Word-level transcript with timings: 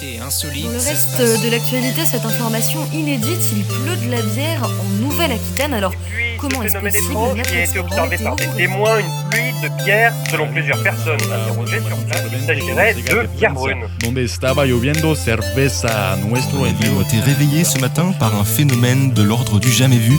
actualité 0.00 0.20
insolite. 0.20 0.64
Pour 0.64 0.72
le 0.72 0.78
reste 0.78 1.44
de 1.44 1.50
l'actualité, 1.50 2.06
cette 2.06 2.24
information 2.24 2.80
inédite, 2.92 3.52
il 3.54 3.64
pleut 3.64 3.96
de 4.06 4.10
la 4.10 4.22
bière 4.22 4.64
en 4.64 5.02
Nouvelle-Aquitaine. 5.02 5.74
Alors, 5.74 5.92
comment 6.38 6.62
est-ce 6.62 6.78
possible 6.78 7.42
qui 7.42 7.54
a 7.54 7.64
été 7.64 7.78
observé 7.78 8.18
par 8.18 8.36
des 8.36 8.48
témoins 8.56 8.98
une 8.98 9.30
pluie 9.30 9.52
de 9.62 9.84
bière 9.84 10.12
selon 10.30 10.48
plusieurs 10.48 10.82
personnes 10.82 11.20
interrogées 11.22 11.80
sur 11.86 11.96
place. 12.06 12.22
Il 12.32 12.46
s'agirait 12.46 12.94
de 12.94 13.26
bière 13.36 13.52
brune. 13.52 13.82
Donde 14.00 14.18
estaba 14.18 14.64
lloviendo 14.64 15.14
cerveza 15.14 16.16
nuestro 16.24 16.60
ont 16.60 17.02
été 17.02 17.20
réveillés 17.20 17.64
ce 17.64 17.78
matin 17.78 18.12
par 18.18 18.34
un 18.34 18.44
phénomène 18.44 19.12
de 19.12 19.22
l'ordre 19.22 19.60
du 19.60 19.70
jamais 19.70 19.98
vu, 19.98 20.16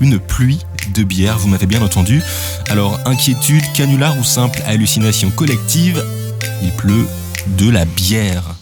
une 0.00 0.18
pluie 0.18 0.60
de 0.94 1.02
bière, 1.02 1.36
vous 1.38 1.48
m'avez 1.48 1.66
bien 1.66 1.82
entendu. 1.82 2.22
Alors, 2.70 2.98
inquiétude, 3.04 3.64
canular 3.74 4.16
ou 4.18 4.24
simple 4.24 4.60
hallucination 4.66 5.30
collective, 5.30 6.02
il 6.62 6.72
pleut 6.72 7.06
de 7.46 7.70
la 7.70 7.84
bière. 7.84 8.57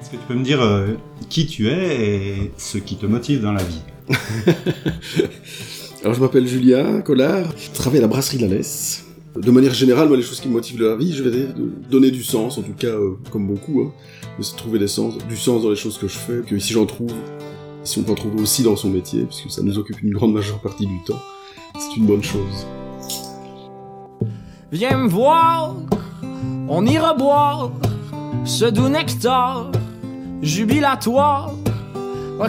Est-ce 0.00 0.10
que 0.10 0.16
tu 0.16 0.22
peux 0.26 0.34
me 0.34 0.42
dire 0.42 0.60
euh, 0.60 0.94
qui 1.28 1.46
tu 1.46 1.68
es 1.68 1.96
et 2.00 2.52
ce 2.56 2.78
qui 2.78 2.96
te 2.96 3.06
motive 3.06 3.42
dans 3.42 3.52
la 3.52 3.62
vie 3.62 3.82
Alors 6.02 6.14
je 6.14 6.20
m'appelle 6.20 6.46
Julien 6.46 7.02
Collard, 7.02 7.46
je 7.56 7.70
travaille 7.70 7.98
à 7.98 8.02
la 8.02 8.08
brasserie 8.08 8.38
de 8.38 8.42
la 8.42 8.48
Laisse. 8.56 9.04
De 9.36 9.50
manière 9.52 9.74
générale, 9.74 10.08
moi, 10.08 10.16
les 10.16 10.24
choses 10.24 10.40
qui 10.40 10.48
me 10.48 10.54
motivent 10.54 10.80
dans 10.80 10.88
la 10.88 10.96
vie, 10.96 11.12
je 11.12 11.22
vais 11.22 11.46
donner 11.88 12.10
du 12.10 12.24
sens, 12.24 12.58
en 12.58 12.62
tout 12.62 12.72
cas, 12.72 12.88
euh, 12.88 13.16
comme 13.30 13.46
beaucoup, 13.46 13.82
hein, 13.82 13.92
c'est 14.40 14.56
trouver 14.56 14.80
des 14.80 14.88
sens, 14.88 15.18
du 15.28 15.36
sens 15.36 15.62
dans 15.62 15.70
les 15.70 15.76
choses 15.76 15.98
que 15.98 16.08
je 16.08 16.18
fais, 16.18 16.40
que 16.44 16.58
si 16.58 16.72
j'en 16.72 16.86
trouve, 16.86 17.12
si 17.84 18.00
on 18.00 18.02
peut 18.02 18.12
en 18.12 18.16
trouver 18.16 18.42
aussi 18.42 18.64
dans 18.64 18.74
son 18.74 18.90
métier, 18.90 19.22
puisque 19.24 19.50
ça 19.50 19.62
nous 19.62 19.78
occupe 19.78 20.02
une 20.02 20.12
grande 20.12 20.32
majeure 20.32 20.60
partie 20.60 20.86
du 20.86 20.98
temps, 21.06 21.20
c'est 21.78 21.96
une 21.96 22.06
bonne 22.06 22.24
chose. 22.24 22.66
Viens 24.72 24.98
me 24.98 25.08
voir, 25.08 25.74
on 26.68 26.86
ira 26.86 27.14
boire 27.14 27.72
ce 28.44 28.64
doux 28.66 28.88
nectar 28.88 29.72
jubilatoire 30.42 31.50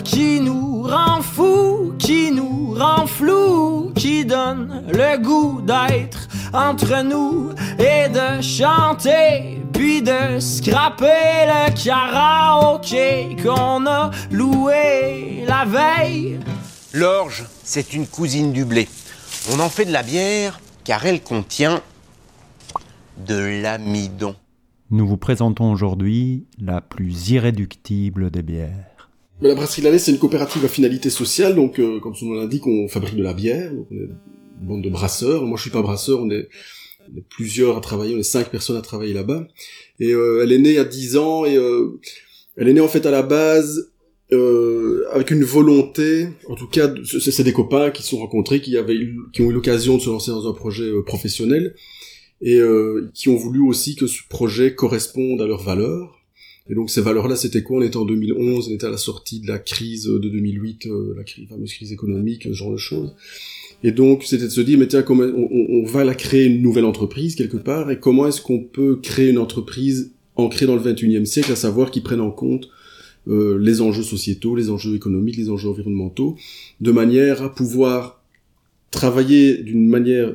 qui 0.03 0.39
nous 0.39 0.83
rend 0.83 1.23
fou, 1.23 1.93
qui 1.97 2.31
nous 2.31 2.75
rend 2.77 3.07
flou, 3.07 3.91
qui 3.95 4.23
donne 4.23 4.83
le 4.87 5.17
goût 5.17 5.61
d'être 5.61 6.27
entre 6.53 7.01
nous 7.01 7.53
et 7.79 8.07
de 8.07 8.39
chanter, 8.39 9.59
puis 9.73 10.03
de 10.03 10.39
scraper 10.39 11.47
le 11.47 11.83
karaoké 11.83 13.35
qu'on 13.41 13.87
a 13.87 14.11
loué 14.29 15.43
la 15.47 15.65
veille. 15.65 16.39
L'orge, 16.93 17.45
c'est 17.63 17.93
une 17.93 18.05
cousine 18.05 18.53
du 18.53 18.63
blé. 18.63 18.87
On 19.51 19.59
en 19.59 19.69
fait 19.69 19.85
de 19.85 19.91
la 19.91 20.03
bière 20.03 20.59
car 20.83 21.03
elle 21.05 21.21
contient 21.21 21.81
de 23.27 23.61
l'amidon. 23.61 24.35
Nous 24.89 25.07
vous 25.07 25.17
présentons 25.17 25.71
aujourd'hui 25.71 26.45
la 26.59 26.81
plus 26.81 27.29
irréductible 27.29 28.31
des 28.31 28.41
bières. 28.41 29.09
la 29.41 29.55
brasserie 29.55 29.81
Lalais, 29.81 29.99
c'est 29.99 30.11
une 30.11 30.19
coopérative 30.19 30.65
à 30.65 30.67
finalité 30.67 31.09
sociale, 31.09 31.55
donc 31.55 31.79
euh, 31.79 31.99
comme 31.99 32.15
son 32.15 32.27
nom 32.27 32.33
l'indique, 32.33 32.67
on 32.67 32.87
fabrique 32.87 33.15
de 33.15 33.23
la 33.23 33.33
bière, 33.33 33.71
on 33.73 33.93
est 33.93 33.99
une 33.99 34.17
bande 34.61 34.83
de 34.83 34.89
brasseurs. 34.89 35.45
Moi, 35.45 35.57
je 35.57 35.63
suis 35.63 35.71
pas 35.71 35.81
brasseur, 35.81 36.19
on 36.21 36.29
est, 36.29 36.49
plusieurs 37.29 37.77
à 37.77 37.81
travailler, 37.81 38.15
on 38.15 38.19
est 38.19 38.23
cinq 38.23 38.49
personnes 38.49 38.77
à 38.77 38.81
travailler 38.81 39.13
là-bas. 39.13 39.47
Et 39.99 40.11
euh, 40.11 40.41
elle 40.43 40.51
est 40.51 40.59
née 40.59 40.69
il 40.69 40.75
y 40.75 40.79
a 40.79 40.85
dix 40.85 41.17
ans, 41.17 41.45
et 41.45 41.55
euh, 41.55 41.99
elle 42.57 42.67
est 42.67 42.73
née 42.73 42.81
en 42.81 42.87
fait 42.87 43.05
à 43.05 43.11
la 43.11 43.23
base 43.23 43.87
avec 45.13 45.29
une 45.29 45.43
volonté, 45.43 46.29
en 46.47 46.55
tout 46.55 46.67
cas, 46.67 46.89
c'est 47.03 47.43
des 47.43 47.51
copains 47.51 47.91
qui 47.91 48.01
se 48.01 48.11
sont 48.11 48.19
rencontrés, 48.19 48.61
qui 48.61 48.77
avaient 48.77 48.97
qui 49.33 49.41
ont 49.41 49.49
eu 49.49 49.53
l'occasion 49.53 49.97
de 49.97 50.01
se 50.01 50.09
lancer 50.09 50.31
dans 50.31 50.49
un 50.49 50.53
projet 50.53 50.89
professionnel 51.05 51.75
et 52.41 52.57
euh, 52.57 53.09
qui 53.13 53.29
ont 53.29 53.35
voulu 53.35 53.61
aussi 53.61 53.95
que 53.95 54.07
ce 54.07 54.21
projet 54.27 54.73
corresponde 54.73 55.41
à 55.41 55.47
leurs 55.47 55.63
valeurs. 55.63 56.19
Et 56.69 56.75
donc 56.75 56.89
ces 56.89 57.01
valeurs-là, 57.01 57.35
c'était 57.35 57.63
quoi? 57.63 57.79
On 57.79 57.81
était 57.81 57.97
en 57.97 58.05
2011, 58.05 58.69
on 58.69 58.73
était 58.73 58.87
à 58.87 58.91
la 58.91 58.97
sortie 58.97 59.39
de 59.39 59.47
la 59.47 59.59
crise 59.59 60.05
de 60.05 60.29
2008, 60.29 60.85
euh, 60.87 61.13
la 61.17 61.23
crise, 61.23 61.47
fameuse 61.49 61.73
crise 61.73 61.91
économique, 61.91 62.43
ce 62.43 62.53
genre 62.53 62.71
de 62.71 62.77
choses. 62.77 63.13
Et 63.83 63.91
donc 63.91 64.23
c'était 64.23 64.45
de 64.45 64.49
se 64.49 64.61
dire, 64.61 64.77
mais 64.77 64.87
tiens, 64.87 65.03
on, 65.09 65.19
on, 65.19 65.83
va 65.85 66.03
la 66.03 66.13
créer 66.13 66.45
une 66.45 66.61
nouvelle 66.61 66.85
entreprise 66.85 67.35
quelque 67.35 67.57
part, 67.57 67.89
et 67.89 67.99
comment 67.99 68.27
est-ce 68.27 68.41
qu'on 68.41 68.59
peut 68.59 68.97
créer 68.97 69.29
une 69.29 69.39
entreprise 69.39 70.11
ancrée 70.35 70.65
dans 70.65 70.75
le 70.75 70.81
21e 70.81 71.25
siècle, 71.25 71.51
à 71.51 71.55
savoir 71.55 71.91
qui 71.91 72.01
prenne 72.01 72.21
en 72.21 72.31
compte 72.31 72.69
euh, 73.27 73.57
les 73.59 73.81
enjeux 73.81 74.03
sociétaux, 74.03 74.55
les 74.55 74.69
enjeux 74.69 74.95
économiques, 74.95 75.37
les 75.37 75.49
enjeux 75.49 75.69
environnementaux, 75.69 76.37
de 76.79 76.91
manière 76.91 77.43
à 77.43 77.53
pouvoir 77.53 78.20
travailler 78.91 79.57
d'une 79.57 79.87
manière 79.87 80.33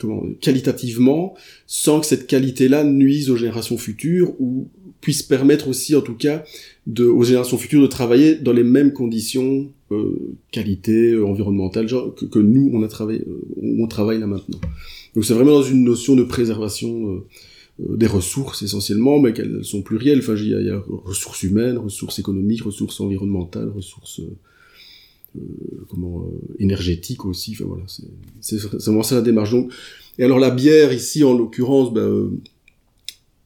comment, 0.00 0.22
qualitativement 0.40 1.34
sans 1.66 2.00
que 2.00 2.06
cette 2.06 2.26
qualité-là 2.26 2.84
nuise 2.84 3.30
aux 3.30 3.36
générations 3.36 3.78
futures 3.78 4.34
ou 4.40 4.68
puisse 5.00 5.22
permettre 5.22 5.68
aussi 5.68 5.94
en 5.94 6.00
tout 6.00 6.14
cas 6.14 6.44
de, 6.88 7.04
aux 7.04 7.22
générations 7.22 7.56
futures 7.56 7.82
de 7.82 7.86
travailler 7.86 8.34
dans 8.34 8.52
les 8.52 8.64
mêmes 8.64 8.92
conditions 8.92 9.70
euh, 9.92 10.34
qualité 10.50 11.12
euh, 11.12 11.24
environnementale 11.24 11.88
genre, 11.88 12.14
que, 12.14 12.24
que, 12.24 12.40
nous 12.40 12.70
on 12.74 12.82
a 12.82 12.88
travaillé 12.88 13.20
euh, 13.20 13.40
on 13.80 13.86
travaille 13.86 14.18
là 14.18 14.26
maintenant. 14.26 14.60
Donc 15.14 15.24
c'est 15.24 15.34
vraiment 15.34 15.52
dans 15.52 15.62
une 15.62 15.84
notion 15.84 16.16
de 16.16 16.24
préservation 16.24 17.14
euh, 17.14 17.26
euh, 17.80 17.96
des 17.96 18.08
ressources 18.08 18.62
essentiellement 18.62 19.20
mais 19.20 19.32
qu'elles 19.32 19.64
sont 19.64 19.82
plurielles. 19.82 20.18
Enfin 20.18 20.34
il 20.34 20.46
y, 20.46 20.48
y 20.50 20.70
a 20.70 20.82
ressources 21.04 21.44
humaines 21.44 21.78
ressources 21.78 22.18
économiques 22.18 22.64
ressources 22.64 23.00
environnementales 23.00 23.68
ressources 23.68 24.20
euh, 24.20 24.36
comment 25.88 26.22
euh, 26.22 26.54
énergétique 26.58 27.24
aussi. 27.24 27.52
Enfin 27.52 27.64
voilà, 27.66 27.84
c'est 28.40 28.56
vraiment 28.56 29.02
ça 29.02 29.16
la 29.16 29.22
démarche. 29.22 29.50
Donc, 29.50 29.72
et 30.18 30.24
alors 30.24 30.38
la 30.38 30.50
bière 30.50 30.92
ici 30.92 31.24
en 31.24 31.36
l'occurrence, 31.36 31.92
ben, 31.92 32.00
euh, 32.00 32.30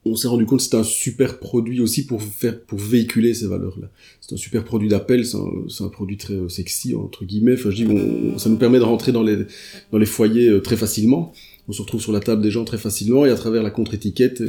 on 0.04 0.16
s'est 0.16 0.28
rendu 0.28 0.46
compte 0.46 0.58
que 0.58 0.64
c'est 0.64 0.76
un 0.76 0.84
super 0.84 1.38
produit 1.38 1.80
aussi 1.80 2.06
pour 2.06 2.22
faire 2.22 2.60
pour 2.60 2.78
véhiculer 2.78 3.34
ces 3.34 3.46
valeurs-là. 3.46 3.90
C'est 4.20 4.34
un 4.34 4.38
super 4.38 4.64
produit 4.64 4.88
d'appel, 4.88 5.24
c'est 5.24 5.36
un, 5.36 5.84
un, 5.84 5.88
produit 5.88 6.16
très 6.16 6.36
sexy 6.48 6.94
entre 6.94 7.24
guillemets. 7.24 7.54
Enfin, 7.54 7.70
je 7.70 7.84
dis, 7.84 7.86
on, 7.86 8.38
ça 8.38 8.48
nous 8.48 8.56
permet 8.56 8.78
de 8.78 8.84
rentrer 8.84 9.12
dans 9.12 9.22
les 9.22 9.38
dans 9.92 9.98
les 9.98 10.06
foyers 10.06 10.60
très 10.62 10.76
facilement. 10.76 11.32
On 11.68 11.72
se 11.72 11.80
retrouve 11.80 12.00
sur 12.00 12.12
la 12.12 12.20
table 12.20 12.42
des 12.42 12.50
gens 12.50 12.64
très 12.64 12.78
facilement 12.78 13.24
et 13.24 13.30
à 13.30 13.36
travers 13.36 13.62
la 13.62 13.70
contre-étiquette, 13.70 14.42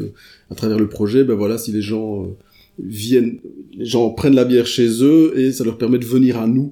à 0.49 0.55
travers 0.55 0.79
le 0.79 0.89
projet, 0.89 1.23
ben 1.23 1.35
voilà, 1.35 1.59
si 1.59 1.71
les 1.71 1.83
gens 1.83 2.27
viennent, 2.79 3.37
les 3.77 3.85
gens 3.85 4.09
prennent 4.09 4.33
la 4.33 4.45
bière 4.45 4.65
chez 4.65 5.03
eux 5.03 5.37
et 5.37 5.51
ça 5.51 5.63
leur 5.63 5.77
permet 5.77 5.99
de 5.99 6.05
venir 6.05 6.39
à 6.39 6.47
nous 6.47 6.71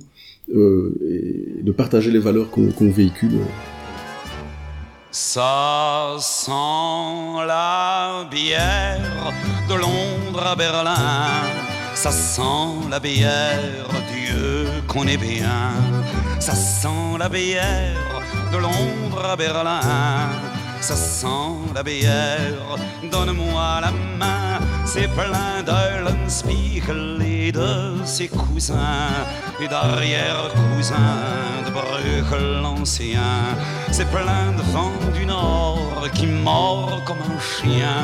euh, 0.49 0.97
et 1.01 1.63
de 1.63 1.71
partager 1.71 2.11
les 2.11 2.19
valeurs 2.19 2.49
qu'on 2.49 2.71
qu 2.71 2.89
véhicule. 2.89 3.39
Ça 5.11 6.15
sent 6.19 7.45
la 7.45 8.25
bière 8.31 9.33
de 9.69 9.75
Londres 9.75 10.45
à 10.45 10.55
Berlin. 10.55 10.95
Ça 11.93 12.11
sent 12.11 12.89
la 12.89 12.99
bière, 12.99 13.89
Dieu 14.13 14.67
qu'on 14.87 15.05
est 15.07 15.17
bien. 15.17 15.71
Ça 16.39 16.55
sent 16.55 17.17
la 17.19 17.29
bière 17.29 18.21
de 18.51 18.57
Londres 18.57 19.25
à 19.25 19.35
Berlin. 19.35 19.81
Ça 20.79 20.95
sent 20.95 21.73
la 21.75 21.83
bière, 21.83 22.77
donne-moi 23.11 23.81
la 23.81 23.91
main. 23.91 24.50
C'est 24.93 25.07
plein 25.07 25.63
d'Eulenspiegel 25.63 27.21
et 27.25 27.53
de 27.53 28.03
ses 28.03 28.27
cousins 28.27 29.23
et 29.61 29.67
d'arrière-cousins 29.69 31.63
de 31.65 31.71
Bruegel 31.71 32.61
l'ancien. 32.61 33.55
C'est 33.93 34.09
plein 34.11 34.51
de 34.51 34.61
vent 34.73 34.91
du 35.13 35.25
nord 35.25 36.09
qui 36.13 36.25
mord 36.25 37.01
comme 37.05 37.19
un 37.19 37.39
chien, 37.39 38.03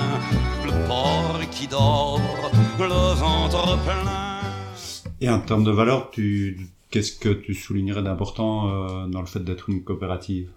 le 0.65 0.71
porc 0.87 1.41
qui 1.51 1.67
dort, 1.67 2.21
le 2.79 3.13
ventre 3.15 3.77
plein. 3.83 4.39
Et 5.19 5.29
en 5.29 5.39
termes 5.39 5.65
de 5.65 5.71
valeur, 5.71 6.09
tu 6.09 6.69
Qu'est-ce 6.97 7.11
que 7.11 7.29
tu 7.29 7.53
soulignerais 7.53 8.01
d'important 8.01 8.71
euh, 8.71 9.07
dans 9.07 9.21
le 9.21 9.27
fait 9.27 9.43
d'être 9.43 9.69
une 9.69 9.83
coopérative? 9.83 10.49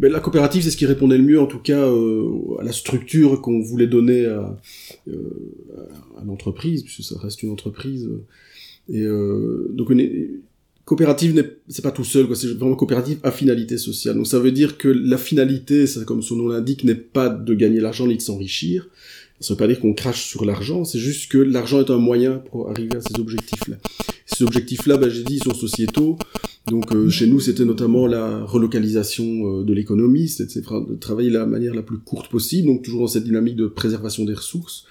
Ben, 0.00 0.10
La 0.10 0.18
coopérative, 0.18 0.64
c'est 0.64 0.72
ce 0.72 0.76
qui 0.76 0.86
répondait 0.86 1.18
le 1.18 1.22
mieux, 1.22 1.40
en 1.40 1.46
tout 1.46 1.60
cas, 1.60 1.86
euh, 1.86 2.58
à 2.58 2.64
la 2.64 2.72
structure 2.72 3.40
qu'on 3.40 3.60
voulait 3.60 3.86
donner 3.86 4.26
à, 4.26 4.58
euh, 5.06 5.12
à 6.20 6.24
l'entreprise, 6.24 6.82
puisque 6.82 7.04
ça 7.04 7.16
reste 7.20 7.44
une 7.44 7.50
entreprise. 7.50 8.10
Et 8.88 9.06
donc, 9.06 9.90
une, 9.90 10.40
coopérative, 10.84 11.52
c'est 11.68 11.82
pas 11.82 11.92
tout 11.92 12.02
seul, 12.02 12.26
c'est 12.34 12.48
vraiment 12.48 12.74
coopérative 12.74 13.20
à 13.22 13.30
finalité 13.30 13.78
sociale. 13.78 14.16
Donc, 14.16 14.26
ça 14.26 14.40
veut 14.40 14.50
dire 14.50 14.76
que 14.76 14.88
la 14.88 15.16
finalité, 15.16 15.84
comme 16.08 16.22
son 16.22 16.34
nom 16.34 16.48
l'indique, 16.48 16.82
n'est 16.82 16.96
pas 16.96 17.28
de 17.28 17.54
gagner 17.54 17.78
l'argent 17.78 18.08
ni 18.08 18.16
de 18.16 18.20
s'enrichir. 18.20 18.88
Ça 19.40 19.54
veut 19.54 19.58
pas 19.58 19.66
dire 19.66 19.80
qu'on 19.80 19.94
crache 19.94 20.26
sur 20.26 20.44
l'argent, 20.44 20.84
c'est 20.84 20.98
juste 20.98 21.30
que 21.30 21.38
l'argent 21.38 21.80
est 21.80 21.90
un 21.90 21.98
moyen 21.98 22.38
pour 22.50 22.70
arriver 22.70 22.96
à 22.96 23.00
ces 23.00 23.18
objectifs-là. 23.18 23.76
Ces 24.26 24.44
objectifs-là, 24.44 24.96
bah, 24.96 25.08
j'ai 25.08 25.22
dit, 25.22 25.36
ils 25.36 25.42
sont 25.42 25.54
sociétaux. 25.54 26.18
Donc 26.68 26.94
euh, 26.94 27.10
chez 27.10 27.26
nous, 27.26 27.40
c'était 27.40 27.64
notamment 27.64 28.06
la 28.06 28.42
relocalisation 28.44 29.24
euh, 29.24 29.64
de 29.64 29.74
l'économie, 29.74 30.28
c'était 30.28 30.60
de 30.60 30.94
travailler 30.94 31.28
de 31.28 31.34
la 31.34 31.46
manière 31.46 31.74
la 31.74 31.82
plus 31.82 31.98
courte 31.98 32.30
possible, 32.30 32.68
donc 32.68 32.82
toujours 32.82 33.02
dans 33.02 33.06
cette 33.06 33.24
dynamique 33.24 33.56
de 33.56 33.66
préservation 33.66 34.24
des 34.24 34.32
ressources. 34.32 34.84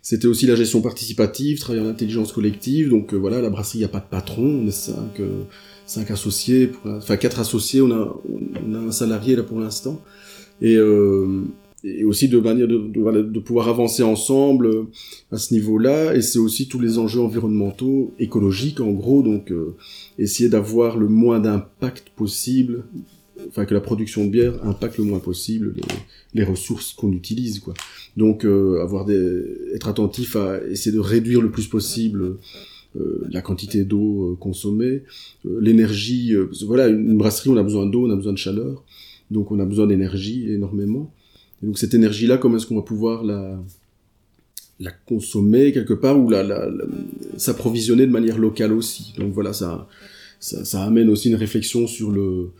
C'était 0.00 0.28
aussi 0.28 0.46
la 0.46 0.54
gestion 0.54 0.80
participative, 0.80 1.58
travailler 1.58 1.84
en 1.84 1.88
intelligence 1.88 2.32
collective. 2.32 2.90
Donc 2.90 3.14
euh, 3.14 3.16
voilà, 3.16 3.40
la 3.40 3.50
brasserie, 3.50 3.78
il 3.78 3.80
n'y 3.80 3.86
a 3.86 3.88
pas 3.88 4.00
de 4.00 4.08
patron, 4.08 4.44
on 4.44 4.66
est 4.68 4.70
cinq, 4.70 5.20
cinq 5.86 6.10
associés, 6.12 6.70
enfin 6.84 7.16
quatre 7.16 7.40
associés, 7.40 7.80
on 7.80 7.90
a, 7.90 8.16
on 8.64 8.74
a 8.74 8.78
un 8.78 8.92
salarié 8.92 9.34
là 9.34 9.42
pour 9.42 9.58
l'instant. 9.58 10.00
Et, 10.62 10.76
et 11.84 12.04
aussi 12.04 12.28
de 12.28 12.38
manière 12.38 12.66
de, 12.66 12.78
de, 12.78 13.38
pouvoir 13.38 13.68
avancer 13.68 14.02
ensemble 14.02 14.66
euh, 14.66 14.82
à 15.30 15.38
ce 15.38 15.54
niveau-là. 15.54 16.14
Et 16.14 16.22
c'est 16.22 16.38
aussi 16.38 16.68
tous 16.68 16.80
les 16.80 16.98
enjeux 16.98 17.20
environnementaux, 17.20 18.14
écologiques 18.18 18.80
en 18.80 18.90
gros, 18.90 19.22
donc 19.22 19.52
euh, 19.52 19.76
essayer 20.18 20.48
d'avoir 20.48 20.96
le 20.96 21.08
moins 21.08 21.38
d'impact 21.38 22.10
possible, 22.10 22.84
enfin 23.48 23.64
que 23.64 23.74
la 23.74 23.80
production 23.80 24.24
de 24.24 24.30
bière 24.30 24.54
impacte 24.64 24.98
le 24.98 25.04
moins 25.04 25.20
possible 25.20 25.74
les, 26.34 26.44
ressources 26.44 26.92
qu'on 26.92 27.12
utilise, 27.12 27.60
quoi. 27.60 27.74
Donc 28.16 28.44
euh, 28.44 28.82
avoir 28.82 29.04
des, 29.04 29.44
être 29.74 29.88
attentif 29.88 30.34
à 30.34 30.60
essayer 30.68 30.94
de 30.94 31.00
réduire 31.00 31.40
le 31.40 31.50
plus 31.50 31.66
possible 31.68 32.36
la 33.30 33.42
quantité 33.42 33.84
d'eau 33.84 34.36
consommée, 34.40 35.04
l'énergie. 35.44 36.34
voilà, 36.66 36.88
une 36.88 37.16
brasserie, 37.16 37.50
on 37.50 37.56
a 37.56 37.62
besoin 37.62 37.86
d'eau, 37.86 38.08
on 38.08 38.10
a 38.10 38.16
besoin 38.16 38.32
de 38.32 38.38
chaleur, 38.38 38.82
donc 39.30 39.52
on 39.52 39.60
a 39.60 39.64
besoin 39.64 39.86
d'énergie 39.86 40.50
énormément. 40.50 41.12
Et 41.62 41.66
donc 41.66 41.78
cette 41.78 41.94
énergie-là, 41.94 42.38
comment 42.38 42.56
est-ce 42.56 42.66
qu'on 42.66 42.76
va 42.76 42.82
pouvoir 42.82 43.24
la, 43.24 43.58
la 44.80 44.90
consommer 44.90 45.72
quelque 45.72 45.94
part 45.94 46.18
ou 46.18 46.30
la, 46.30 46.42
la, 46.42 46.68
s'approvisionner 47.36 48.06
de 48.06 48.12
manière 48.12 48.38
locale 48.38 48.72
aussi? 48.72 49.14
Donc 49.18 49.32
voilà, 49.32 49.52
ça, 49.52 49.88
ça, 50.40 50.64
ça, 50.64 50.84
amène 50.84 51.08
aussi 51.08 51.28
une 51.28 51.34
réflexion 51.34 51.86
sur 51.86 52.10
le 52.10 52.50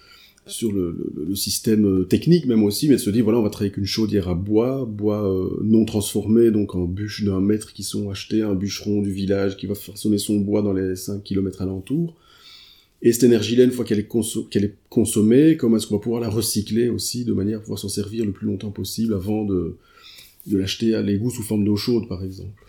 sur 0.46 0.72
le, 0.72 0.96
le, 1.14 1.34
système 1.34 2.06
technique 2.06 2.46
même 2.46 2.64
aussi, 2.64 2.88
mais 2.88 2.94
de 2.94 3.00
se 3.00 3.10
dire 3.10 3.22
voilà 3.22 3.38
on 3.38 3.42
va 3.42 3.50
travailler 3.50 3.70
avec 3.70 3.76
une 3.76 3.84
chaudière 3.84 4.28
à 4.28 4.34
bois, 4.34 4.86
bois 4.86 5.30
euh, 5.30 5.60
non 5.62 5.84
transformé 5.84 6.50
donc 6.50 6.74
en 6.74 6.86
bûches 6.86 7.22
d'un 7.22 7.40
mètre 7.40 7.74
qui 7.74 7.82
sont 7.82 8.08
achetées, 8.08 8.40
un 8.40 8.54
bûcheron 8.54 9.02
du 9.02 9.12
village 9.12 9.58
qui 9.58 9.66
va 9.66 9.74
façonner 9.74 10.16
son 10.16 10.38
bois 10.38 10.62
dans 10.62 10.72
les 10.72 10.96
5 10.96 11.22
km 11.22 11.60
alentour. 11.60 12.14
Et 13.00 13.12
cette 13.12 13.22
énergie-là, 13.22 13.64
une 13.64 13.70
fois 13.70 13.84
qu'elle 13.84 14.00
est, 14.00 14.76
consommée, 14.88 15.56
comment 15.56 15.76
est-ce 15.76 15.86
qu'on 15.86 15.96
va 15.96 16.00
pouvoir 16.00 16.20
la 16.20 16.28
recycler 16.28 16.88
aussi, 16.88 17.24
de 17.24 17.32
manière 17.32 17.58
à 17.58 17.60
pouvoir 17.60 17.78
s'en 17.78 17.88
servir 17.88 18.24
le 18.24 18.32
plus 18.32 18.46
longtemps 18.46 18.72
possible 18.72 19.14
avant 19.14 19.44
de, 19.44 19.76
de 20.46 20.58
l'acheter 20.58 20.94
à 20.94 21.02
l'égout 21.02 21.30
sous 21.30 21.44
forme 21.44 21.64
d'eau 21.64 21.76
chaude, 21.76 22.08
par 22.08 22.24
exemple? 22.24 22.64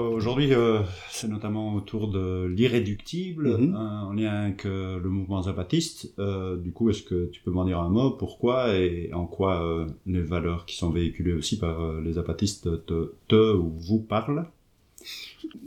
Aujourd'hui, 0.00 0.52
euh, 0.54 0.80
c'est 1.10 1.28
notamment 1.28 1.74
autour 1.74 2.08
de 2.08 2.46
l'irréductible, 2.46 3.56
Mhm. 3.58 3.74
hein, 3.74 4.06
en 4.08 4.12
lien 4.12 4.30
avec 4.32 4.64
euh, 4.66 4.98
le 5.00 5.08
mouvement 5.08 5.42
zapatiste. 5.42 6.12
Euh, 6.18 6.56
du 6.56 6.72
coup, 6.72 6.90
est-ce 6.90 7.02
que 7.02 7.26
tu 7.26 7.40
peux 7.42 7.50
m'en 7.50 7.64
dire 7.64 7.78
un 7.80 7.88
mot? 7.88 8.10
Pourquoi 8.10 8.74
et 8.76 9.10
en 9.12 9.26
quoi 9.26 9.62
euh, 9.64 9.86
les 10.06 10.22
valeurs 10.22 10.64
qui 10.66 10.76
sont 10.76 10.90
véhiculées 10.90 11.32
aussi 11.34 11.58
par 11.58 11.80
euh, 11.82 12.00
les 12.02 12.14
zapatistes 12.14 12.84
te, 12.86 13.12
te 13.28 13.54
ou 13.56 13.72
vous 13.78 13.98
parlent? 14.00 14.46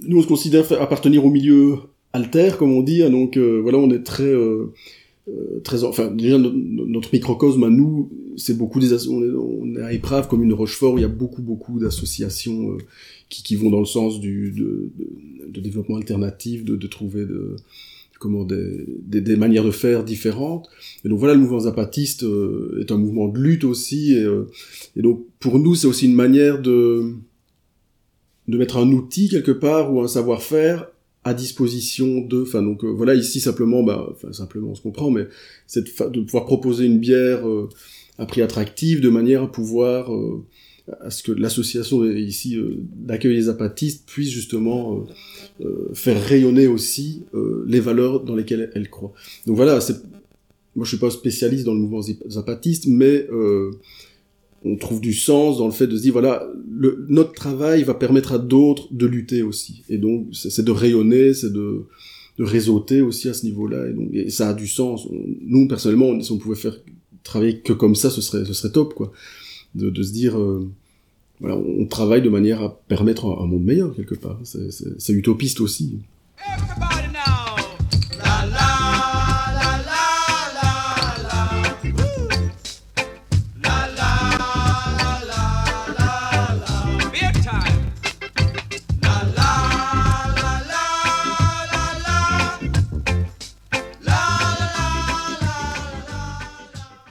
Nous, 0.07 0.17
on 0.17 0.21
se 0.21 0.27
considère 0.27 0.71
appartenir 0.81 1.25
au 1.25 1.29
milieu 1.29 1.77
alter, 2.13 2.51
comme 2.57 2.71
on 2.73 2.83
dit. 2.83 3.01
hein, 3.03 3.09
donc 3.09 3.37
euh, 3.37 3.59
voilà, 3.61 3.77
on 3.79 3.89
est 3.89 4.03
très, 4.03 4.31
euh, 5.29 5.59
très, 5.63 5.83
enfin 5.85 6.11
déjà 6.11 6.37
no- 6.37 6.51
no- 6.51 6.85
notre 6.85 7.09
microcosme 7.13 7.63
à 7.63 7.69
nous, 7.69 8.09
c'est 8.35 8.57
beaucoup 8.57 8.79
des, 8.79 8.91
on 9.07 9.23
est, 9.23 9.29
on 9.29 9.75
est 9.77 9.81
à 9.81 9.93
Éprave 9.93 10.27
comme 10.27 10.43
une 10.43 10.53
Rochefort. 10.53 10.93
où 10.93 10.97
Il 10.97 11.01
y 11.01 11.05
a 11.05 11.09
beaucoup, 11.09 11.41
beaucoup 11.41 11.79
d'associations 11.79 12.71
euh, 12.73 12.77
qui, 13.29 13.41
qui 13.43 13.55
vont 13.55 13.69
dans 13.69 13.79
le 13.79 13.85
sens 13.85 14.19
du 14.19 14.51
de, 14.51 14.91
de, 14.97 15.51
de 15.51 15.61
développement 15.61 15.97
alternatif, 15.97 16.65
de, 16.65 16.75
de 16.75 16.87
trouver 16.87 17.25
de 17.25 17.55
comment 18.19 18.45
des, 18.45 18.85
des, 19.05 19.21
des 19.21 19.35
manières 19.35 19.65
de 19.65 19.71
faire 19.71 20.03
différentes. 20.03 20.69
Et 21.03 21.09
donc 21.09 21.19
voilà, 21.19 21.33
le 21.33 21.41
mouvement 21.41 21.59
zapatiste 21.61 22.23
euh, 22.23 22.79
est 22.81 22.91
un 22.91 22.97
mouvement 22.97 23.27
de 23.27 23.37
lutte 23.39 23.63
aussi. 23.65 24.13
Et, 24.13 24.23
euh, 24.23 24.49
et 24.95 25.01
donc 25.01 25.25
pour 25.39 25.57
nous, 25.59 25.75
c'est 25.75 25.87
aussi 25.87 26.05
une 26.05 26.15
manière 26.15 26.61
de 26.61 27.13
de 28.49 28.57
mettre 28.57 28.75
un 28.77 28.91
outil 28.91 29.29
quelque 29.29 29.51
part 29.51 29.93
ou 29.93 30.01
un 30.01 30.07
savoir-faire 30.07 30.87
à 31.23 31.33
disposition 31.33 32.21
de 32.21 32.41
enfin 32.41 32.61
donc 32.61 32.83
euh, 32.83 32.89
voilà 32.89 33.15
ici 33.15 33.39
simplement 33.39 33.83
bah 33.83 34.13
simplement 34.31 34.69
on 34.71 34.75
se 34.75 34.81
comprend 34.81 35.09
mais 35.09 35.27
c'est 35.67 35.83
de, 35.83 36.09
de 36.09 36.21
pouvoir 36.21 36.45
proposer 36.45 36.85
une 36.85 36.99
bière 36.99 37.47
euh, 37.47 37.69
à 38.17 38.25
prix 38.25 38.41
attractif 38.41 39.01
de 39.01 39.09
manière 39.09 39.43
à 39.43 39.51
pouvoir 39.51 40.13
euh, 40.13 40.43
à 40.99 41.09
ce 41.09 41.23
que 41.23 41.31
l'association 41.31 42.03
ici 42.05 42.57
euh, 42.57 42.77
d'accueil 42.79 43.35
des 43.35 43.43
zapatistes 43.43 44.05
puisse 44.05 44.29
justement 44.29 45.05
euh, 45.61 45.65
euh, 45.65 45.93
faire 45.93 46.21
rayonner 46.21 46.67
aussi 46.67 47.23
les 47.65 47.79
valeurs 47.79 48.23
dans 48.23 48.35
lesquelles 48.35 48.69
elle 48.75 48.89
croit. 48.89 49.13
Donc 49.47 49.55
voilà 49.55 49.79
c'est 49.81 50.01
moi 50.75 50.85
je 50.85 50.89
suis 50.89 50.97
pas 50.97 51.11
spécialiste 51.11 51.65
dans 51.65 51.73
le 51.73 51.79
mouvement 51.79 52.01
zapatiste 52.27 52.87
mais 52.87 53.27
on 54.65 54.75
trouve 54.75 55.01
du 55.01 55.13
sens 55.13 55.57
dans 55.57 55.65
le 55.65 55.71
fait 55.73 55.87
de 55.87 55.97
se 55.97 56.01
dire 56.03 56.13
voilà 56.13 56.47
notre 57.09 57.33
travail 57.33 57.83
va 57.83 57.93
permettre 57.93 58.33
à 58.33 58.39
d'autres 58.39 58.87
de 58.91 59.05
lutter 59.05 59.41
aussi. 59.41 59.83
Et 59.89 59.97
donc 59.97 60.27
c'est 60.33 60.63
de 60.63 60.71
rayonner 60.71 61.33
c'est 61.33 61.51
de 61.51 61.85
de 62.39 62.43
réseauter 62.43 63.01
aussi 63.01 63.29
à 63.29 63.33
ce 63.33 63.45
niveau-là. 63.45 63.87
Et 63.89 63.93
donc 63.93 64.09
ça 64.29 64.49
a 64.49 64.53
du 64.53 64.67
sens. 64.67 65.07
Nous 65.45 65.67
personnellement 65.67 66.07
on- 66.07 66.21
si 66.21 66.31
on 66.31 66.37
pouvait 66.37 66.55
faire 66.55 66.77
travailler 67.23 67.59
que 67.59 67.73
comme 67.73 67.95
ça 67.95 68.09
ce 68.09 68.21
serait 68.21 68.45
ce 68.45 68.53
serait 68.53 68.71
top 68.71 68.93
quoi. 68.93 69.11
De, 69.75 70.03
se 70.03 70.11
dire 70.11 70.39
euh, 70.39 70.69
voilà 71.39 71.57
on, 71.57 71.85
travaille 71.87 72.21
de 72.21 72.29
manière 72.29 72.61
à 72.61 72.79
permettre 72.87 73.25
un, 73.25 73.43
un 73.43 73.47
monde 73.47 73.63
meilleur 73.63 73.95
quelque 73.95 74.15
part. 74.15 74.39
C'est 74.43 75.13
utopiste 75.13 75.61
aussi 75.61 75.97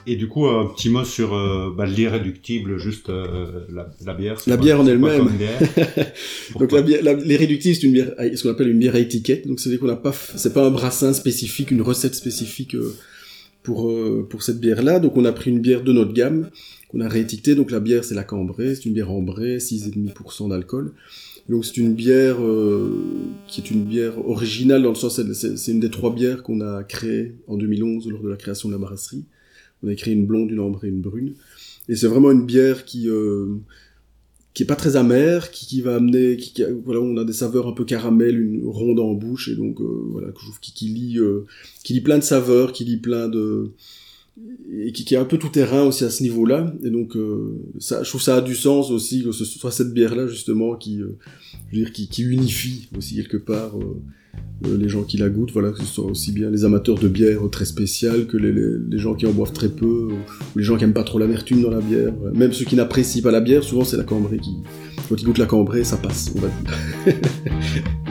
Et 0.05 0.15
du 0.15 0.27
coup, 0.27 0.47
un 0.47 0.65
petit 0.67 0.89
mot 0.89 1.03
sur 1.03 1.33
euh, 1.33 1.73
bah, 1.75 1.85
l'irréductible, 1.85 2.77
juste 2.77 3.09
euh, 3.09 3.65
la, 3.71 3.89
la 4.05 4.13
bière. 4.13 4.41
La 4.47 4.57
bière 4.57 4.81
en 4.81 4.87
elle-même. 4.87 5.29
donc 6.59 6.71
la 6.71 6.81
bière, 6.81 7.01
réductifs, 7.03 7.79
c'est 7.79 7.87
une 7.87 7.93
bière, 7.93 8.13
ce 8.17 8.43
qu'on 8.43 8.49
appelle 8.49 8.69
une 8.69 8.79
bière 8.79 8.95
à 8.95 8.99
étiquette. 8.99 9.47
Donc 9.47 9.59
c'est-à-dire 9.59 9.79
qu'on 9.79 9.87
n'a 9.87 9.95
pas, 9.95 10.13
c'est 10.13 10.53
pas 10.53 10.65
un 10.65 10.71
brassin 10.71 11.13
spécifique, 11.13 11.71
une 11.71 11.81
recette 11.81 12.15
spécifique 12.15 12.75
euh, 12.75 12.93
pour 13.63 13.89
euh, 13.89 14.27
pour 14.29 14.43
cette 14.43 14.59
bière-là. 14.59 14.99
Donc 14.99 15.15
on 15.15 15.23
a 15.25 15.31
pris 15.31 15.51
une 15.51 15.59
bière 15.59 15.83
de 15.83 15.93
notre 15.93 16.13
gamme 16.13 16.49
qu'on 16.89 16.99
a 16.99 17.07
réétiquetée. 17.07 17.55
Donc 17.55 17.71
la 17.71 17.79
bière, 17.79 18.03
c'est 18.03 18.15
la 18.15 18.23
Cambrai, 18.25 18.75
c'est 18.75 18.85
une 18.85 18.93
bière 18.93 19.11
ambrée, 19.11 19.57
6,5% 19.57 20.49
d'alcool. 20.49 20.91
Donc 21.49 21.65
c'est 21.65 21.77
une 21.77 21.93
bière 21.93 22.41
euh, 22.41 22.89
qui 23.47 23.61
est 23.61 23.71
une 23.71 23.83
bière 23.83 24.17
originale 24.27 24.81
dans 24.81 24.89
le 24.89 24.95
sens, 24.95 25.19
c'est 25.33 25.71
une 25.71 25.79
des 25.79 25.89
trois 25.89 26.13
bières 26.13 26.41
qu'on 26.41 26.61
a 26.61 26.83
créées 26.83 27.35
en 27.47 27.57
2011 27.57 28.07
lors 28.09 28.21
de 28.21 28.29
la 28.29 28.37
création 28.37 28.69
de 28.69 28.73
la 28.73 28.79
brasserie. 28.79 29.25
On 29.83 29.89
a 29.89 29.95
créé 29.95 30.13
une 30.13 30.25
blonde, 30.25 30.51
une 30.51 30.59
ambrée, 30.59 30.87
une 30.87 31.01
brune. 31.01 31.33
Et 31.89 31.95
c'est 31.95 32.07
vraiment 32.07 32.31
une 32.31 32.45
bière 32.45 32.85
qui 32.85 33.09
euh, 33.09 33.57
qui 34.53 34.63
est 34.63 34.67
pas 34.67 34.75
très 34.75 34.95
amère, 34.95 35.51
qui, 35.51 35.65
qui 35.65 35.81
va 35.81 35.95
amener, 35.95 36.37
qui, 36.37 36.63
voilà, 36.85 37.01
on 37.01 37.17
a 37.17 37.25
des 37.25 37.33
saveurs 37.33 37.67
un 37.67 37.71
peu 37.71 37.85
caramel, 37.85 38.39
une 38.39 38.61
ronde 38.65 38.99
en 38.99 39.13
bouche, 39.13 39.49
et 39.49 39.55
donc 39.55 39.81
euh, 39.81 40.05
voilà, 40.11 40.27
qui, 40.61 40.73
qui 40.73 40.85
lie, 40.85 41.17
euh, 41.17 41.45
qui 41.83 41.93
lie 41.93 42.01
plein 42.01 42.19
de 42.19 42.23
saveurs, 42.23 42.71
qui 42.71 42.85
lie 42.85 42.97
plein 42.97 43.27
de, 43.27 43.71
et 44.71 44.91
qui, 44.91 45.13
est 45.13 45.17
un 45.17 45.25
peu 45.25 45.37
tout 45.37 45.49
terrain 45.49 45.83
aussi 45.83 46.03
à 46.03 46.09
ce 46.09 46.23
niveau-là, 46.23 46.73
et 46.83 46.89
donc 46.89 47.15
euh, 47.15 47.59
ça, 47.77 48.01
je 48.01 48.09
trouve 48.09 48.21
ça 48.21 48.37
a 48.37 48.41
du 48.41 48.55
sens 48.55 48.89
aussi 48.89 49.23
que 49.23 49.31
ce 49.31 49.45
soit 49.45 49.71
cette 49.71 49.93
bière-là 49.93 50.27
justement 50.27 50.75
qui, 50.75 51.01
euh, 51.01 51.15
je 51.71 51.77
veux 51.77 51.83
dire, 51.83 51.93
qui, 51.93 52.23
unifie 52.23 52.89
aussi 52.97 53.15
quelque 53.15 53.37
part. 53.37 53.77
euh, 53.77 54.77
les 54.77 54.89
gens 54.89 55.03
qui 55.03 55.17
la 55.17 55.29
goûtent, 55.29 55.51
voilà, 55.51 55.71
que 55.71 55.79
ce 55.79 55.85
soit 55.85 56.05
aussi 56.05 56.31
bien 56.31 56.49
les 56.49 56.65
amateurs 56.65 56.97
de 56.97 57.07
bière 57.07 57.41
très 57.51 57.65
spéciales 57.65 58.25
que 58.25 58.37
les, 58.37 58.97
gens 58.97 59.13
qui 59.13 59.27
en 59.27 59.31
boivent 59.31 59.53
très 59.53 59.69
peu, 59.69 60.07
ou, 60.11 60.17
les 60.55 60.63
gens 60.63 60.77
qui 60.77 60.85
aiment 60.85 60.93
pas 60.93 61.03
trop 61.03 61.19
l'amertume 61.19 61.61
dans 61.61 61.69
la 61.69 61.81
bière. 61.81 62.13
Même 62.33 62.53
ceux 62.53 62.65
qui 62.65 62.75
n'apprécient 62.75 63.21
pas 63.21 63.31
la 63.31 63.41
bière, 63.41 63.63
souvent 63.63 63.83
c'est 63.83 63.97
la 63.97 64.03
cambrée 64.03 64.37
qui, 64.37 64.55
quand 65.07 65.21
ils 65.21 65.25
goûtent 65.25 65.37
la 65.37 65.45
cambrée, 65.45 65.83
ça 65.83 65.97
passe, 65.97 66.33
on 66.35 66.39
va 66.39 66.47
dire. 66.47 67.15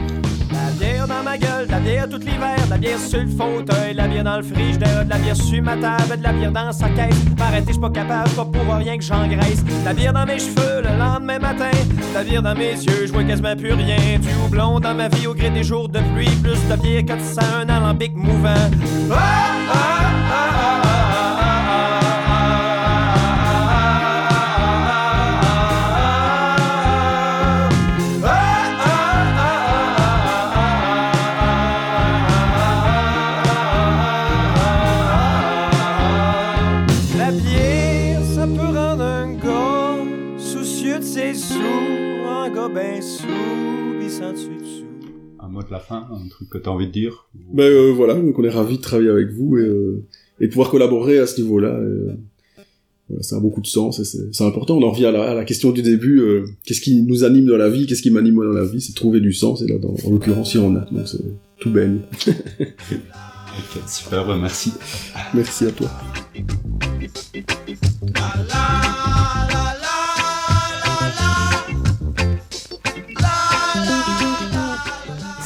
De 1.33 1.71
la 1.71 1.81
bière 1.81 2.09
tout 2.11 2.19
l'hiver, 2.19 2.57
de 2.67 2.71
la 2.71 2.77
bière 2.77 2.99
sur 2.99 3.21
le 3.21 3.27
fauteuil, 3.27 3.93
de 3.93 3.97
la 3.97 4.07
bière 4.07 4.25
dans 4.25 4.37
le 4.37 4.43
frigidaire, 4.43 5.03
de 5.07 5.09
la 5.09 5.17
bière 5.17 5.35
sur 5.35 5.63
ma 5.63 5.79
table, 5.79 6.19
de 6.19 6.23
la 6.23 6.33
bière 6.33 6.53
dans 6.53 6.71
sa 6.73 6.91
caisse. 6.91 7.17
Arrêtez, 7.41 7.69
je 7.69 7.73
suis 7.73 7.81
pas 7.81 7.89
capable, 7.89 8.29
pas 8.31 8.45
pour 8.45 8.75
rien 8.77 8.99
que 8.99 9.03
j'engraisse. 9.03 9.65
De 9.65 9.85
la 9.85 9.95
bière 9.95 10.13
dans 10.13 10.27
mes 10.27 10.39
cheveux 10.39 10.83
le 10.83 10.99
lendemain 10.99 11.39
matin, 11.39 11.71
de 11.71 12.15
la 12.15 12.23
bière 12.23 12.43
dans 12.43 12.55
mes 12.55 12.73
yeux, 12.73 13.07
je 13.07 13.13
vois 13.13 13.25
quasiment 13.25 13.57
plus 13.57 13.73
rien. 13.73 14.19
Du 14.19 14.29
houblon 14.45 14.79
dans 14.79 14.95
ma 14.95 15.09
vie 15.09 15.27
au 15.27 15.35
gré 15.35 15.49
des 15.49 15.65
jours 15.65 15.89
de 15.89 16.01
pluie, 16.15 16.29
plus 16.43 16.61
de 16.69 16.77
bière 16.83 17.07
que 17.07 17.15
de 17.15 17.25
sang, 17.25 17.63
un 17.63 17.69
alambic 17.71 18.15
mouvant. 18.15 18.71
Ah, 19.11 19.62
gars 42.55 42.69
ben 42.69 43.01
sous, 43.03 43.27
pis 44.01 44.11
sans 44.11 44.33
dessus 44.33 44.49
dessous? 44.61 44.85
Un 45.41 45.49
mot 45.49 45.63
de 45.63 45.71
la 45.71 45.79
fin, 45.81 46.09
un 46.13 46.29
truc 46.29 46.49
que 46.51 46.59
tu 46.59 46.69
as 46.69 46.73
envie 46.73 46.87
de 46.87 46.93
dire? 46.93 47.27
Ben 47.53 47.65
euh, 47.65 47.93
voilà, 47.93 48.15
donc 48.15 48.39
on 48.39 48.45
est 48.45 48.49
ravis 48.51 48.77
de 48.79 48.83
travailler 48.83 49.11
avec 49.11 49.31
vous 49.33 49.59
et, 49.59 49.63
euh, 49.63 50.05
et 50.41 50.47
de 50.47 50.51
pouvoir 50.53 50.71
collaborer 50.71 51.19
à 51.19 51.27
ce 51.27 51.41
niveau-là. 51.41 51.69
euh, 51.69 52.13
voilà, 53.09 53.23
ça 53.23 53.37
a 53.37 53.41
beaucoup 53.41 53.61
de 53.61 53.67
sens 53.67 53.99
et 53.99 54.05
c'est 54.05 54.45
important. 54.45 54.77
On 54.79 54.83
en 54.87 54.91
revient 54.91 55.07
à 55.07 55.13
la, 55.13 55.31
à 55.31 55.35
la 55.35 55.45
question 55.45 55.73
du 55.73 55.83
début. 55.83 56.21
euh, 56.21 56.45
qu'est-ce 56.65 56.81
qui 56.81 57.03
nous 57.03 57.25
anime 57.25 57.47
dans 57.47 57.57
la 57.57 57.69
vie 57.69 57.87
Qu'est-ce 57.87 58.03
qui 58.03 58.11
m'anime 58.11 58.37
dans 58.37 58.43
la 58.53 58.65
vie? 58.65 58.81
C'est 58.81 58.95
trouver 58.95 59.21
du 59.21 59.33
sens. 59.33 59.63
Et 59.63 59.67
là, 59.67 59.79
dans, 59.79 59.95
en 60.07 60.11
l'occurrence, 60.11 60.55
il 60.55 60.61
y 60.61 60.65
en 60.65 60.77
a. 60.77 60.81
Donc 60.91 61.07
c'est 61.09 61.19
tout 61.59 61.71
baigne. 61.71 62.01
Ok, 63.55 63.83
super, 63.87 64.27
bah, 64.27 64.39
merci. 64.41 64.73
Merci 65.35 65.67
à 65.67 65.73
toi. 65.73 65.91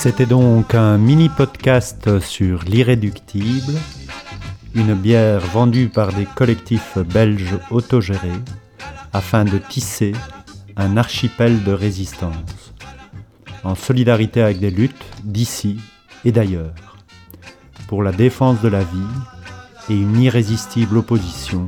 C'était 0.06 0.26
donc 0.26 0.76
un 0.76 0.98
mini 0.98 1.28
podcast 1.28 2.20
sur 2.20 2.62
l'irréductible, 2.62 3.72
une 4.76 4.94
bière 4.94 5.40
vendue 5.40 5.88
par 5.88 6.12
des 6.12 6.26
collectifs 6.26 6.96
belges 6.98 7.58
autogérés 7.72 8.40
afin 9.12 9.44
de 9.44 9.58
tisser 9.58 10.12
un 10.76 10.96
archipel 10.96 11.64
de 11.64 11.72
résistance, 11.72 12.72
en 13.64 13.74
solidarité 13.74 14.42
avec 14.42 14.60
des 14.60 14.70
luttes 14.70 15.04
d'ici 15.24 15.80
et 16.24 16.30
d'ailleurs, 16.30 16.76
pour 17.88 18.04
la 18.04 18.12
défense 18.12 18.62
de 18.62 18.68
la 18.68 18.84
vie 18.84 19.90
et 19.90 19.94
une 19.94 20.20
irrésistible 20.20 20.98
opposition 20.98 21.66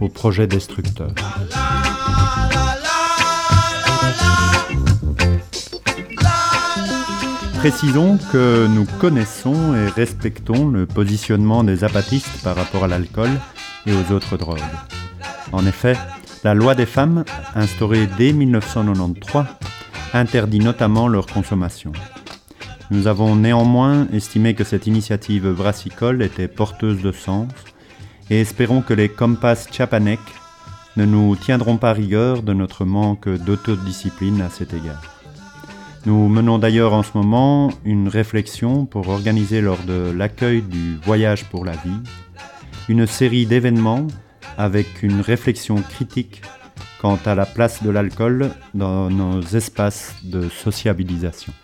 aux 0.00 0.08
projets 0.08 0.46
destructeurs. 0.46 1.12
Précisons 7.64 8.18
que 8.30 8.66
nous 8.66 8.84
connaissons 9.00 9.74
et 9.74 9.88
respectons 9.88 10.68
le 10.68 10.84
positionnement 10.84 11.64
des 11.64 11.82
apatistes 11.82 12.42
par 12.42 12.56
rapport 12.56 12.84
à 12.84 12.88
l'alcool 12.88 13.30
et 13.86 13.92
aux 13.92 14.12
autres 14.12 14.36
drogues. 14.36 14.60
En 15.50 15.64
effet, 15.64 15.96
la 16.44 16.52
loi 16.52 16.74
des 16.74 16.84
femmes, 16.84 17.24
instaurée 17.54 18.06
dès 18.18 18.34
1993, 18.34 19.44
interdit 20.12 20.58
notamment 20.58 21.08
leur 21.08 21.24
consommation. 21.24 21.92
Nous 22.90 23.06
avons 23.06 23.34
néanmoins 23.34 24.08
estimé 24.12 24.52
que 24.52 24.64
cette 24.64 24.86
initiative 24.86 25.50
brassicole 25.52 26.22
était 26.22 26.48
porteuse 26.48 27.00
de 27.00 27.12
sens 27.12 27.48
et 28.28 28.42
espérons 28.42 28.82
que 28.82 28.92
les 28.92 29.08
Compass 29.08 29.68
Chiapanec 29.72 30.20
ne 30.98 31.06
nous 31.06 31.34
tiendront 31.34 31.78
pas 31.78 31.94
rigueur 31.94 32.42
de 32.42 32.52
notre 32.52 32.84
manque 32.84 33.30
d'autodiscipline 33.30 34.42
à 34.42 34.50
cet 34.50 34.74
égard. 34.74 35.13
Nous 36.06 36.28
menons 36.28 36.58
d'ailleurs 36.58 36.92
en 36.92 37.02
ce 37.02 37.16
moment 37.16 37.70
une 37.84 38.08
réflexion 38.08 38.84
pour 38.84 39.08
organiser 39.08 39.62
lors 39.62 39.82
de 39.84 40.10
l'accueil 40.10 40.60
du 40.60 40.96
Voyage 40.96 41.44
pour 41.46 41.64
la 41.64 41.72
vie 41.72 42.00
une 42.90 43.06
série 43.06 43.46
d'événements 43.46 44.06
avec 44.58 45.02
une 45.02 45.22
réflexion 45.22 45.76
critique 45.76 46.42
quant 47.00 47.18
à 47.24 47.34
la 47.34 47.46
place 47.46 47.82
de 47.82 47.88
l'alcool 47.88 48.50
dans 48.74 49.08
nos 49.08 49.40
espaces 49.40 50.14
de 50.24 50.48
sociabilisation. 50.50 51.54